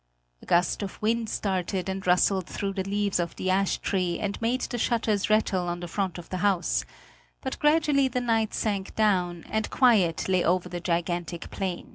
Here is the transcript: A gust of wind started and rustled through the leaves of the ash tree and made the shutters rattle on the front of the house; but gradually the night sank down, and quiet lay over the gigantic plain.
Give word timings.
A 0.41 0.47
gust 0.47 0.81
of 0.81 0.99
wind 0.99 1.29
started 1.29 1.87
and 1.87 2.07
rustled 2.07 2.47
through 2.47 2.73
the 2.73 2.83
leaves 2.89 3.19
of 3.19 3.35
the 3.35 3.51
ash 3.51 3.77
tree 3.77 4.17
and 4.17 4.41
made 4.41 4.61
the 4.61 4.79
shutters 4.79 5.29
rattle 5.29 5.67
on 5.67 5.79
the 5.79 5.87
front 5.87 6.17
of 6.17 6.27
the 6.29 6.37
house; 6.37 6.83
but 7.39 7.59
gradually 7.59 8.07
the 8.07 8.19
night 8.19 8.51
sank 8.55 8.95
down, 8.95 9.45
and 9.47 9.69
quiet 9.69 10.27
lay 10.27 10.43
over 10.43 10.67
the 10.67 10.79
gigantic 10.79 11.51
plain. 11.51 11.89